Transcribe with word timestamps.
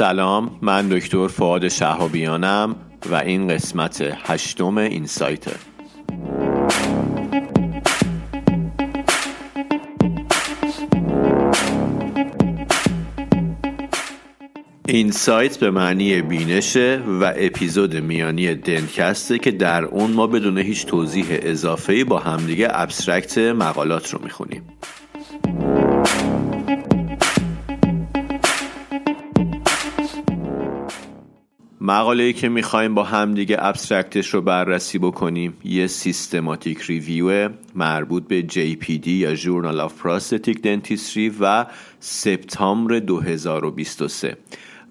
سلام 0.00 0.58
من 0.62 0.88
دکتر 0.88 1.28
فعاد 1.28 1.68
شهابیانم 1.68 2.76
و 3.10 3.14
این 3.14 3.48
قسمت 3.48 4.00
هشتم 4.24 4.76
این 4.78 5.06
سایته 5.06 5.50
این 14.86 15.10
سایت 15.10 15.58
به 15.58 15.70
معنی 15.70 16.22
بینشه 16.22 17.02
و 17.20 17.32
اپیزود 17.36 17.96
میانی 17.96 18.54
دنکسته 18.54 19.38
که 19.38 19.50
در 19.50 19.84
اون 19.84 20.10
ما 20.10 20.26
بدون 20.26 20.58
هیچ 20.58 20.86
توضیح 20.86 21.26
اضافه 21.30 22.04
با 22.04 22.18
همدیگه 22.18 22.68
ابسترکت 22.70 23.38
مقالات 23.38 24.14
رو 24.14 24.20
می‌خونیم. 24.24 24.62
مقاله 31.90 32.22
ای 32.22 32.32
که 32.32 32.48
می‌خوایم 32.48 32.94
با 32.94 33.04
همدیگه 33.04 33.56
abstract 33.58 34.19
ش 34.19 34.34
رو 34.34 34.40
بررسی 34.40 34.98
بکنیم 34.98 35.56
یه 35.64 35.86
systematic 35.86 36.82
review 36.82 37.50
مربوط 37.74 38.28
به 38.28 38.42
JPD 38.42 39.06
یا 39.06 39.34
Journal 39.34 39.80
of 39.80 40.02
Prosthetic 40.02 40.62
Dentistry 40.62 41.32
و 41.40 41.66
سپتامبر 42.00 42.98
2023 42.98 44.36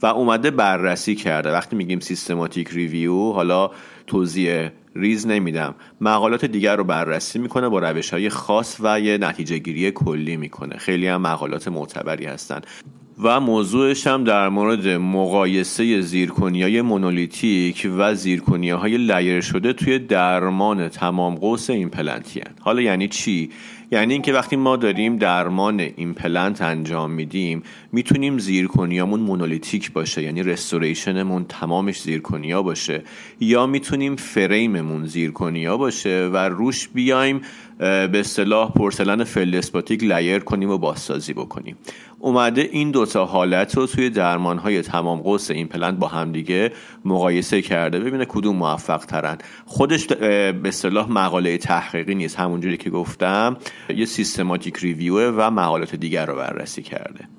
و 0.01 0.05
اومده 0.05 0.51
بررسی 0.51 1.15
کرده. 1.15 1.51
وقتی 1.51 1.75
میگیم 1.75 1.99
systematic 1.99 2.69
review 2.71 3.31
حالا 3.31 3.71
توضیح 4.07 4.69
ریز 4.95 5.27
نمیدم. 5.27 5.75
مقالات 6.01 6.45
دیگر 6.45 6.75
رو 6.75 6.83
بررسی 6.83 7.39
می‌کنه 7.39 7.69
با 7.69 7.79
روش 7.79 8.09
های 8.09 8.29
خاص 8.29 8.77
و 8.79 8.99
یه 8.99 9.17
نتیجه 9.17 9.57
گیری 9.57 9.91
کلی 9.91 10.37
می‌کنه. 10.37 10.77
خیلی 10.77 11.07
هم 11.07 11.21
مقالات 11.21 11.67
معتبری 11.67 12.25
هستن. 12.25 12.61
و 13.23 13.39
موضوعش 13.39 14.07
هم 14.07 14.23
در 14.23 14.49
مورد 14.49 14.87
مقایسه 14.87 16.01
zirconia 16.01 16.81
monolithic 16.81 17.87
و 17.97 18.15
zirconia 18.15 18.69
های 18.69 18.97
layer 18.97 19.41
شده 19.41 19.73
توی 19.73 19.99
درمان 19.99 20.89
تمام 20.89 21.35
قوس 21.35 21.69
ایمپلنتی 21.69 22.41
حالا 22.59 22.81
یعنی 22.81 23.07
چی؟ 23.07 23.49
یعنی 23.91 24.13
اینکه 24.13 24.33
وقتی 24.33 24.55
ما 24.55 24.75
داریم 24.75 25.17
درمان 25.17 25.79
ایمپلنت 25.95 26.61
انجام 26.61 27.11
میدیم 27.11 27.63
می‌تونیم 27.91 28.37
zirconia 28.37 28.97
مون 28.97 29.19
monolithic 29.19 29.91
باشه 29.91 30.23
یعنی 30.23 30.43
restoration 30.43 31.23
مون 31.23 31.45
تمامش 31.49 32.01
zirconia 32.01 32.63
باشه 32.63 33.03
یا 33.39 33.65
می‌تونیم 33.65 34.15
frame 34.15 34.71
مون 34.71 35.05
zirconia 35.05 35.77
باشه 35.77 36.29
و 36.33 36.37
روش 36.37 36.87
بیایم 36.87 37.41
به 37.79 38.19
اصطلاح 38.19 38.71
porcelain 38.71 39.23
feldspathic 39.23 40.03
layer 40.03 40.39
کنیم 40.39 40.69
و 40.69 40.77
بازسازی 40.77 41.33
بکنیم 41.33 41.77
اومده 42.19 42.69
این 42.71 42.91
دوتا 43.09 43.25
حالت 43.25 43.77
رو 43.77 43.87
توی 43.87 44.09
درمان 44.09 44.57
های 44.57 44.81
تمام 44.81 45.19
قوس 45.19 45.51
ایمپلنت 45.51 45.95
با 45.95 46.07
همدیگه 46.07 46.71
مقایسه 47.05 47.61
کرده. 47.61 47.99
ببینه 47.99 48.25
کدوم 48.25 48.55
موفق 48.55 49.05
ترن 49.05 49.37
خودش 49.65 50.07
به 50.07 50.61
اصطلاح 50.65 51.11
مقاله 51.11 51.57
تحقیقی 51.57 52.15
نیست. 52.15 52.39
همونجوری 52.39 52.77
که 52.77 52.89
گفتم 52.89 53.57
یه 53.89 54.05
systematic 54.05 54.77
review 54.77 55.31
و 55.31 55.51
مقالات 55.51 55.95
دیگر 55.95 56.25
رو 56.25 56.35
بررسی 56.35 56.81
کرده. 56.81 57.38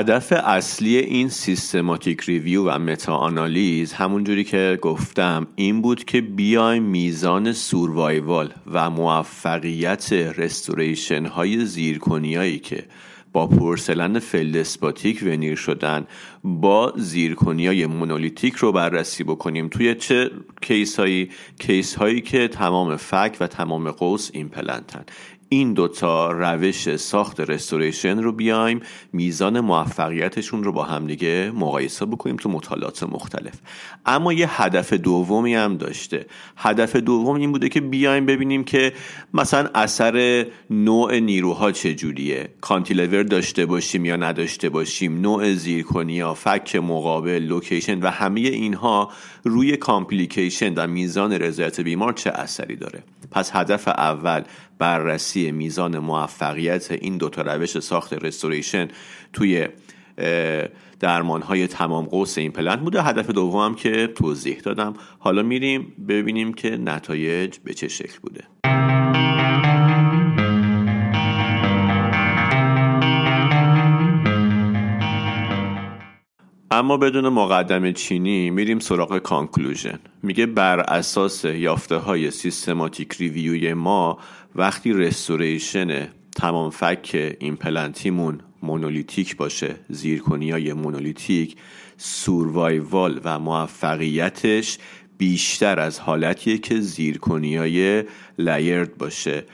هدف 0.00 0.32
اصلی 0.32 0.96
این 0.96 1.28
systematic 1.28 2.20
review 2.20 2.64
و 2.64 2.78
متا 2.78 3.16
آنالیز 3.16 3.92
همونجوری 3.92 4.44
که 4.44 4.78
گفتم 4.82 5.46
این 5.56 5.82
بود 5.82 6.04
که 6.04 6.20
بیایم 6.20 6.82
میزان 6.82 7.52
survival 7.52 8.52
و 8.66 8.90
موفقیت 8.90 10.12
restoration 10.12 11.26
های 11.26 11.64
zirconia 11.64 12.39
یی 12.39 12.58
که 12.58 12.84
با 13.32 13.46
porcelain 13.46 14.18
feldspathic 14.18 15.22
veneer 15.22 15.56
شدن 15.56 16.06
با 16.44 16.92
zirconia 16.96 17.66
های 17.66 17.86
monolithic 17.86 18.54
رو 18.54 18.72
بررسی 18.72 19.24
بکنیم 19.24 19.68
توی 19.68 19.94
چه 19.94 20.30
case 20.60 21.00
هایی 21.00 21.30
case 21.58 21.94
هایی 21.94 22.20
که 22.20 22.48
تمام 22.48 22.96
فک 22.96 23.36
و 23.40 23.46
تمام 23.46 23.90
قوس 23.90 24.30
ایمپلنتن. 24.32 25.04
این 25.52 25.72
دوتا 25.72 26.32
روش 26.32 26.96
ساخت 26.96 27.40
restoration 27.40 28.18
رو 28.18 28.32
بیایم 28.32 28.80
میزان 29.12 29.60
موفقیتشون 29.60 30.64
رو 30.64 30.72
با 30.72 30.82
همدیگه 30.82 31.52
مقایسه 31.54 32.06
بکنیم 32.06 32.36
تو 32.36 32.48
مطالعات 32.48 33.02
مختلف. 33.02 33.54
اما 34.06 34.32
یه 34.32 34.62
هدف 34.62 34.92
دومی 34.92 35.54
هم 35.54 35.76
داشته. 35.76 36.26
هدف 36.56 36.96
دوم 36.96 37.36
این 37.36 37.52
بوده 37.52 37.68
که 37.68 37.80
بیایم 37.80 38.26
ببینیم 38.26 38.64
که 38.64 38.92
مثلا 39.34 39.68
اثر 39.74 40.46
نوع 40.70 41.18
نیروها 41.18 41.72
چجوریه. 41.72 42.48
cantilever 42.60 43.22
داشته 43.22 43.66
باشیم 43.66 44.04
یا 44.04 44.16
نداشته 44.16 44.68
باشیم 44.68 45.20
نوع 45.20 45.52
zirconia 45.52 46.34
فک 46.34 46.76
مقابل 46.76 47.42
location 47.42 48.00
و 48.00 48.10
همه 48.10 48.40
اینها 48.40 49.10
روی 49.44 49.76
complication 49.76 50.74
و 50.74 50.86
میزان 50.86 51.32
رضایت 51.32 51.80
بیمار 51.80 52.12
چه 52.12 52.30
اثری 52.30 52.76
داره؟ 52.76 53.02
پس 53.30 53.50
هدف 53.54 53.88
اول 53.88 54.42
بررسی 54.78 55.50
میزان 55.50 55.98
موفقیت 55.98 56.90
این 56.90 57.18
دوتا 57.18 57.42
روش 57.42 57.78
ساخت 57.78 58.12
restoration 58.12 58.88
توی 59.32 59.68
درمان 61.00 61.42
های 61.42 61.66
تمام 61.66 62.04
قوس 62.04 62.38
ایمپلنت 62.38 62.78
بوده. 62.78 63.02
هدف 63.02 63.30
دوم 63.30 63.74
که 63.74 64.06
توضیح 64.06 64.60
دادم. 64.60 64.94
حالا 65.18 65.42
میریم 65.42 65.92
ببینیم 66.08 66.52
که 66.52 66.76
نتایج 66.76 67.58
به 67.64 67.74
چه 67.74 67.88
شکل 67.88 68.18
بوده. 68.22 68.44
اما 76.80 76.96
بدون 76.96 77.28
مقدمه 77.28 77.92
چینی 77.92 78.50
میریم 78.50 78.78
سراغ 78.78 79.18
conclusion. 79.18 79.98
میگه 80.22 80.46
بر 80.46 80.80
اساس 80.80 81.44
یافته 81.44 81.96
های 81.96 82.30
systematic 82.30 83.12
review 83.12 83.65
ی 83.65 83.74
ما 83.74 84.18
وقتی 84.54 84.92
restoration 84.92 86.08
تمام 86.36 86.70
فک 86.70 87.36
ایمپلنتیمون 87.38 88.40
monolithic 88.62 89.36
باشه 89.36 89.76
zirconia 89.88 90.50
های 90.50 90.72
monolithic 90.72 91.56
survival 91.96 93.20
و 93.24 93.38
موفقیتش 93.38 94.78
بیشتر 95.20 95.80
از 95.80 95.98
حالتیه 95.98 96.58
که 96.58 96.80
zirconia 96.80 98.04
layered 98.38 98.98
باشه 98.98 99.44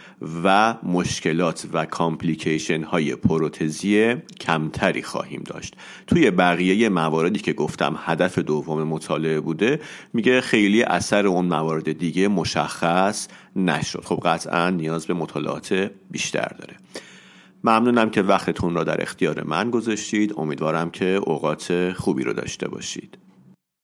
و 0.45 0.75
مشکلات 0.83 1.67
و 1.73 1.85
complication 1.85 2.83
های 2.83 3.17
پروتزی 3.17 4.15
کمتری 4.41 5.03
خواهیم 5.03 5.43
داشت. 5.47 5.75
توی 6.07 6.31
بقیه 6.31 6.89
مواردی 6.89 7.39
که 7.39 7.53
گفتم 7.53 7.99
هدف 8.05 8.39
دوم 8.39 8.83
مطالعه 8.83 9.41
بوده 9.41 9.81
میگه 10.13 10.41
خیلی 10.41 10.83
اثر 10.83 11.27
اون 11.27 11.45
موارد 11.45 11.93
دیگه 11.99 12.29
مشخص 12.29 13.29
نشد. 13.57 14.05
خب 14.05 14.21
قطعا 14.25 14.71
نیاز 14.71 15.07
به 15.07 15.15
مطالعات 15.15 15.91
بیشتر 16.11 16.49
داره. 16.59 16.77
ممنونم 17.65 18.11
که 18.11 18.23
وقتتون 18.23 18.75
را 18.75 18.85
در 18.85 19.03
اختیار 19.03 19.43
من 19.43 19.71
گذاشتید. 19.71 20.35
امیدوارم 20.37 20.91
که 20.91 21.07
اوقات 21.07 21.93
خوبی 21.93 22.25
رو 22.25 22.33
داشته 22.33 22.69
باشید. 22.69 23.26